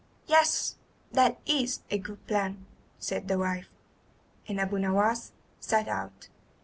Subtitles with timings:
[0.25, 0.77] "Yes,
[1.11, 2.65] that is a good plan,"
[2.97, 3.67] said the wife;
[4.47, 6.27] and Abu Nowas set out.